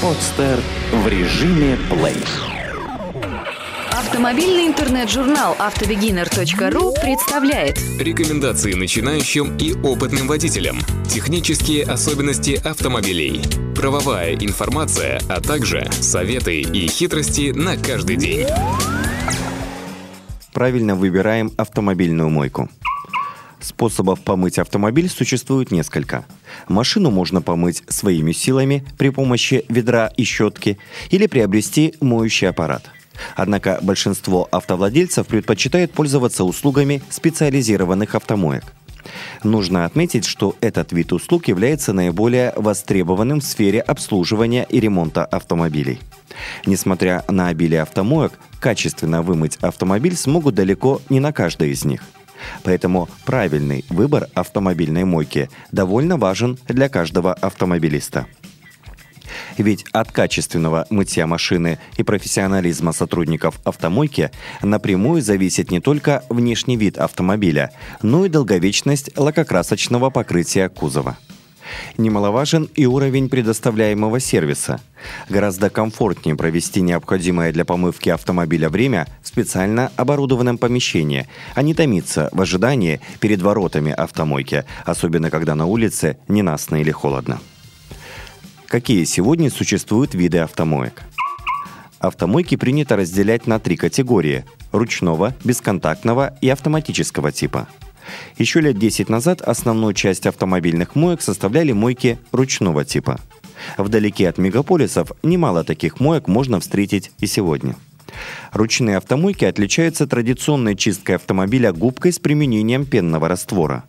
[0.00, 0.60] Подстер
[0.92, 2.14] в режиме плей.
[3.90, 10.78] Автомобильный интернет-журнал автобегинер.ру представляет Рекомендации начинающим и опытным водителям.
[11.08, 13.42] Технические особенности автомобилей.
[13.74, 18.46] Правовая информация, а также советы и хитрости на каждый день.
[20.52, 22.68] Правильно выбираем автомобильную мойку.
[23.60, 26.24] Способов помыть автомобиль существует несколько.
[26.68, 30.78] Машину можно помыть своими силами при помощи ведра и щетки
[31.10, 32.84] или приобрести моющий аппарат.
[33.34, 38.64] Однако большинство автовладельцев предпочитают пользоваться услугами специализированных автомоек.
[39.42, 45.98] Нужно отметить, что этот вид услуг является наиболее востребованным в сфере обслуживания и ремонта автомобилей.
[46.66, 52.02] Несмотря на обилие автомоек, качественно вымыть автомобиль смогут далеко не на каждой из них–
[52.62, 58.26] Поэтому правильный выбор автомобильной мойки довольно важен для каждого автомобилиста.
[59.56, 64.30] Ведь от качественного мытья машины и профессионализма сотрудников автомойки
[64.62, 71.18] напрямую зависит не только внешний вид автомобиля, но и долговечность лакокрасочного покрытия кузова.
[71.96, 74.80] Немаловажен и уровень предоставляемого сервиса.
[75.28, 82.28] Гораздо комфортнее провести необходимое для помывки автомобиля время в специально оборудованном помещении, а не томиться
[82.32, 87.40] в ожидании перед воротами автомойки, особенно когда на улице ненастно или холодно.
[88.66, 91.02] Какие сегодня существуют виды автомоек?
[92.00, 97.66] Автомойки принято разделять на три категории– ручного, бесконтактного и автоматического типа–
[98.36, 103.20] еще лет 10 назад основную часть автомобильных моек составляли мойки ручного типа.
[103.76, 107.76] Вдалеке от мегаполисов немало таких моек можно встретить и сегодня.
[108.52, 113.84] Ручные автомойки отличаются традиционной чисткой автомобиля губкой с применением пенного раствора.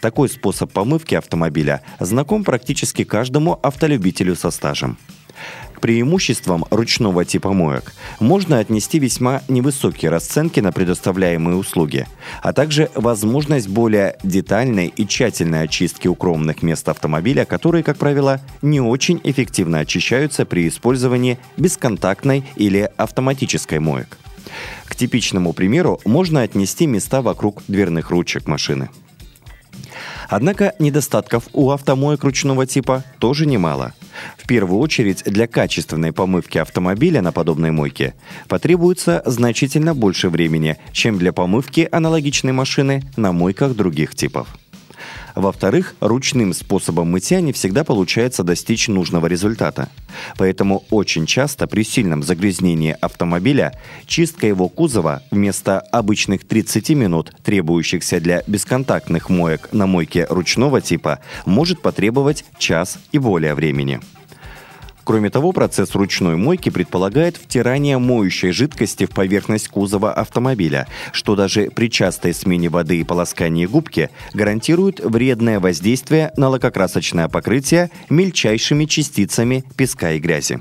[0.00, 4.96] Такой способ помывки автомобиля знаком практически каждому автолюбителю со стажем.
[5.74, 12.06] К преимуществам ручного типа моек можно отнести весьма невысокие расценки на предоставляемые услуги,
[12.42, 18.80] а также возможность более детальной и тщательной очистки укромных мест автомобиля, которые, как правило, не
[18.80, 24.16] очень эффективно очищаются при использовании бесконтактной или автоматической моек.
[24.86, 28.88] К типичному примеру можно отнести места вокруг дверных ручек машины.
[30.28, 33.92] Однако недостатков у автомоек ручного типа тоже немало–
[34.36, 38.14] в первую очередь для качественной помывки автомобиля на подобной мойке
[38.48, 44.48] потребуется значительно больше времени, чем для помывки аналогичной машины на мойках других типов.
[45.36, 49.90] Во-вторых, ручным способом мытья не всегда получается достичь нужного результата.
[50.38, 58.18] Поэтому очень часто при сильном загрязнении автомобиля чистка его кузова вместо обычных 30 минут, требующихся
[58.18, 64.00] для бесконтактных моек на мойке ручного типа, может потребовать час и более времени.
[65.06, 71.70] Кроме того, процесс ручной мойки предполагает втирание моющей жидкости в поверхность кузова автомобиля, что даже
[71.70, 79.62] при частой смене воды и полоскании губки гарантирует вредное воздействие на лакокрасочное покрытие мельчайшими частицами
[79.76, 80.58] песка и грязи.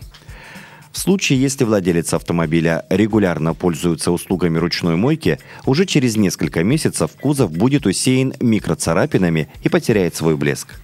[0.91, 7.51] В случае, если владелец автомобиля регулярно пользуется услугами ручной мойки, уже через несколько месяцев кузов
[7.51, 10.79] будет усеян микроцарапинами и потеряет свой блеск.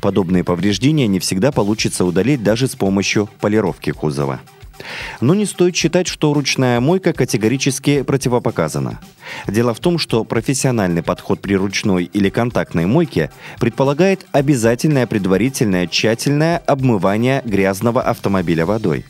[0.00, 4.40] Подобные повреждения не всегда получится удалить даже с помощью полировки кузова.
[5.20, 9.00] Но не стоит считать, что ручная мойка категорически противопоказана.
[9.46, 16.58] Дело в том, что профессиональный подход при ручной или контактной мойке предполагает обязательное предварительное тщательное
[16.58, 19.04] обмывание грязного автомобиля водой.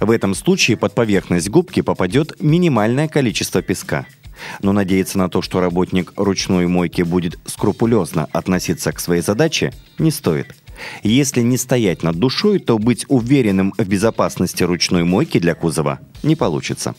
[0.00, 4.06] В этом случае под поверхность губки попадет минимальное количество песка–
[4.62, 10.10] но надеяться на то, что работник ручной мойки будет скрупулезно относиться к своей задаче, не
[10.10, 10.54] стоит.
[11.02, 16.36] Если не стоять над душой, то быть уверенным в безопасности ручной мойки для кузова не
[16.36, 16.94] получится.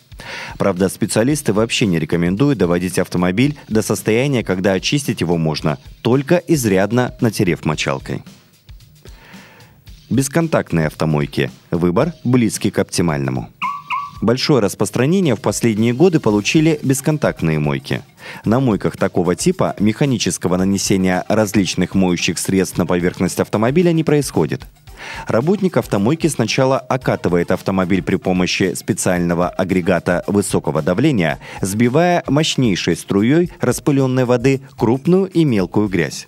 [0.58, 7.14] Правда, специалисты вообще не рекомендуют доводить автомобиль до состояния, когда очистить его можно, только изрядно
[7.20, 8.24] натерев мочалкой.
[10.10, 11.52] Бесконтактные автомойки.
[11.72, 13.50] Выбор близкий к оптимальному.
[14.26, 18.02] Большое распространение в последние годы получили бесконтактные мойки.
[18.44, 24.66] На мойках такого типа механического нанесения различных моющих средств на поверхность автомобиля не происходит.
[25.28, 34.26] Работник автомойки сначала окатывает автомобиль при помощи специального агрегата высокого давления, сбивая мощнейшей струей распыленной
[34.26, 36.26] воды крупную и мелкую грязь.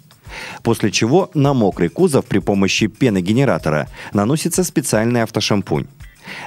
[0.62, 5.88] После чего на мокрый кузов при помощи пеногенератора наносится специальный автошампунь.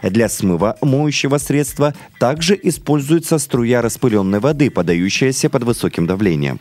[0.03, 6.61] Для смыва моющего средства также используется струя распыленной воды, подающаяся под высоким давлением.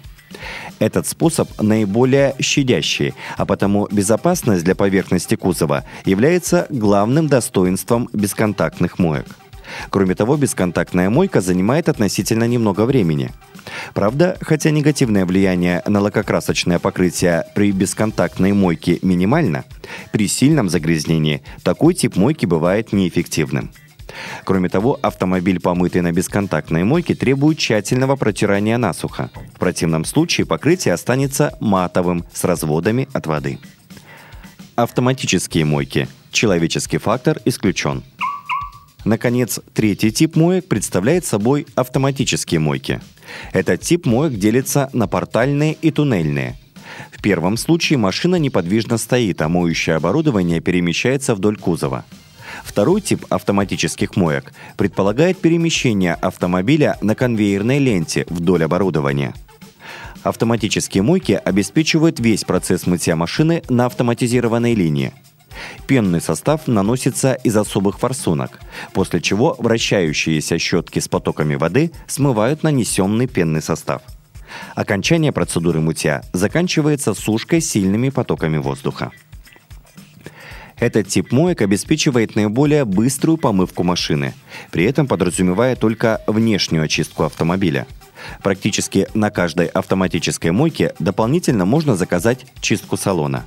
[0.79, 9.25] Этот способ наиболее щадящий, а потому безопасность для поверхности кузова является главным достоинством бесконтактных моек.
[9.89, 13.31] Кроме того, бесконтактная мойка занимает относительно немного времени.
[13.93, 19.65] Правда, хотя негативное влияние на лакокрасочное покрытие при бесконтактной мойке минимально,
[20.11, 23.71] при сильном загрязнении такой тип мойки бывает неэффективным.
[24.43, 29.29] Кроме того, автомобиль, помытый на бесконтактной мойке, требует тщательного протирания насухо.
[29.55, 33.59] В противном случае покрытие останется матовым с разводами от воды.
[34.75, 36.07] Автоматические мойки.
[36.31, 38.03] Человеческий фактор исключен.
[39.05, 43.01] Наконец, третий тип моек представляет собой автоматические мойки.
[43.53, 46.57] Этот тип моек делится на портальные и туннельные.
[47.11, 52.05] В первом случае машина неподвижно стоит, а моющее оборудование перемещается вдоль кузова–
[52.63, 59.33] Второй тип автоматических моек предполагает перемещение автомобиля на конвейерной ленте вдоль оборудования.
[60.23, 65.13] Автоматические мойки обеспечивают весь процесс мытья машины на автоматизированной линии.
[65.87, 68.59] Пенный состав наносится из особых форсунок,
[68.93, 74.01] после чего вращающиеся щетки с потоками воды смывают нанесенный пенный состав.
[74.75, 79.11] Окончание процедуры мытья заканчивается сушкой сильными потоками воздуха.
[80.79, 84.33] Этот тип моек обеспечивает наиболее быструю помывку машины,
[84.71, 87.85] при этом подразумевая только внешнюю очистку автомобиля.
[88.43, 93.45] Практически на каждой автоматической мойке дополнительно можно заказать чистку салона.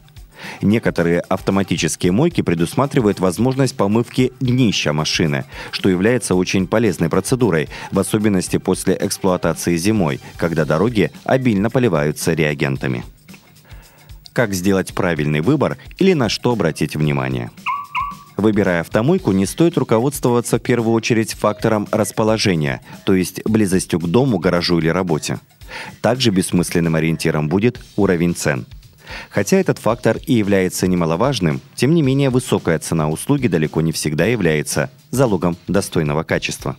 [0.61, 8.59] Некоторые автоматические мойки предусматривают возможность помывки днища машины, что является очень полезной процедурой, в особенности
[8.59, 13.05] после эксплуатации зимой, когда дороги обильно поливаются реагентами
[14.33, 17.51] как сделать правильный выбор или на что обратить внимание.
[18.37, 24.39] Выбирая автомойку, не стоит руководствоваться в первую очередь фактором расположения, то есть близостью к дому,
[24.39, 25.39] гаражу или работе.
[26.01, 28.67] Также бессмысленным ориентиром будет уровень цен.
[29.31, 34.27] Хотя этот фактор и является немаловажным, тем не менее высокая цена услуги далеко не всегда
[34.27, 36.77] является залогом достойного качества.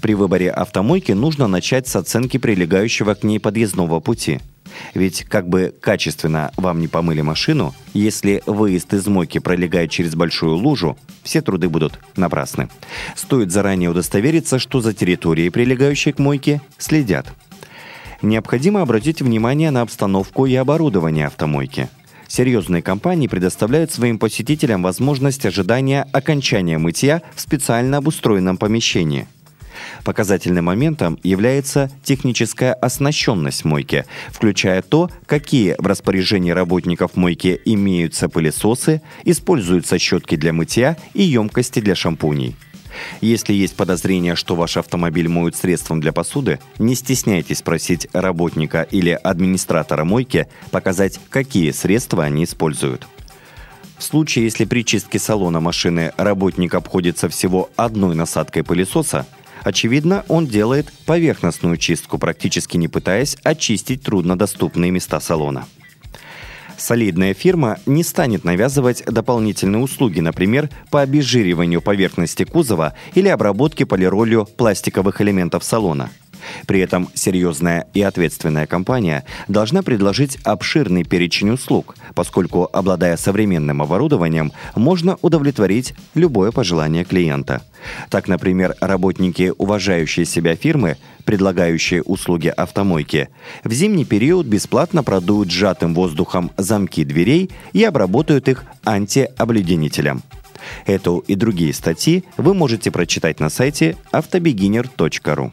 [0.00, 4.40] При выборе автомойки нужно начать с оценки прилегающего к ней подъездного пути–
[4.94, 10.56] ведь как бы качественно вам не помыли машину, если выезд из мойки пролегает через большую
[10.56, 12.68] лужу, все труды будут напрасны.
[13.14, 17.26] Стоит заранее удостовериться, что за территорией, прилегающей к мойке, следят.
[18.22, 21.88] Необходимо обратить внимание на обстановку и оборудование автомойки.
[22.28, 29.28] Серьезные компании предоставляют своим посетителям возможность ожидания окончания мытья в специально обустроенном помещении–
[30.04, 39.02] Показательным моментом является техническая оснащенность мойки, включая то, какие в распоряжении работников мойки имеются пылесосы,
[39.24, 42.56] используются щетки для мытья и емкости для шампуней.
[43.20, 49.10] Если есть подозрение, что ваш автомобиль моют средством для посуды, не стесняйтесь спросить работника или
[49.10, 53.06] администратора мойки показать, какие средства они используют.
[53.98, 59.26] В случае, если при чистке салона машины работник обходится всего одной насадкой пылесоса,
[59.66, 65.66] Очевидно, он делает поверхностную чистку, практически не пытаясь очистить труднодоступные места салона.
[66.76, 74.46] Солидная фирма не станет навязывать дополнительные услуги, например, по обезжириванию поверхности кузова или обработке полиролью
[74.56, 76.10] пластиковых элементов салона–
[76.66, 84.52] при этом серьезная и ответственная компания должна предложить обширный перечень услуг, поскольку, обладая современным оборудованием,
[84.74, 87.62] можно удовлетворить любое пожелание клиента.
[88.10, 93.28] Так, например, работники уважающей себя фирмы, предлагающие услуги автомойки,
[93.64, 100.22] в зимний период бесплатно продуют сжатым воздухом замки дверей и обработают их антиобледенителем.
[100.86, 105.52] Эту и другие статьи вы можете прочитать на сайте автобегинер.ру.